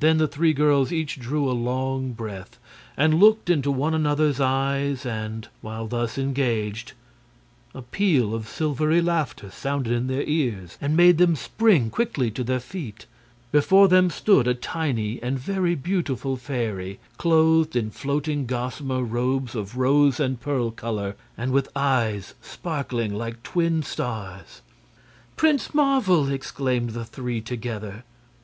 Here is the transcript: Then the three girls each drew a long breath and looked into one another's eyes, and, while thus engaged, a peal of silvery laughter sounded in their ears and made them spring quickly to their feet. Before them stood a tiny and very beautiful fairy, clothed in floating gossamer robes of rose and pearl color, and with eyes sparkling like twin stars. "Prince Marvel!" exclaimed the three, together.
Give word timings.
Then 0.00 0.18
the 0.18 0.26
three 0.26 0.52
girls 0.52 0.90
each 0.90 1.20
drew 1.20 1.48
a 1.48 1.52
long 1.52 2.14
breath 2.14 2.58
and 2.96 3.20
looked 3.20 3.48
into 3.48 3.70
one 3.70 3.94
another's 3.94 4.40
eyes, 4.40 5.06
and, 5.06 5.46
while 5.60 5.86
thus 5.86 6.18
engaged, 6.18 6.94
a 7.72 7.80
peal 7.82 8.34
of 8.34 8.48
silvery 8.48 9.00
laughter 9.00 9.52
sounded 9.52 9.92
in 9.92 10.08
their 10.08 10.24
ears 10.24 10.76
and 10.80 10.96
made 10.96 11.18
them 11.18 11.36
spring 11.36 11.90
quickly 11.90 12.28
to 12.32 12.42
their 12.42 12.58
feet. 12.58 13.06
Before 13.52 13.86
them 13.86 14.10
stood 14.10 14.48
a 14.48 14.54
tiny 14.54 15.22
and 15.22 15.38
very 15.38 15.76
beautiful 15.76 16.36
fairy, 16.36 16.98
clothed 17.16 17.76
in 17.76 17.92
floating 17.92 18.46
gossamer 18.46 19.04
robes 19.04 19.54
of 19.54 19.76
rose 19.76 20.18
and 20.18 20.40
pearl 20.40 20.72
color, 20.72 21.14
and 21.38 21.52
with 21.52 21.68
eyes 21.76 22.34
sparkling 22.42 23.14
like 23.14 23.44
twin 23.44 23.84
stars. 23.84 24.60
"Prince 25.36 25.72
Marvel!" 25.72 26.28
exclaimed 26.32 26.90
the 26.90 27.04
three, 27.04 27.40
together. 27.40 28.02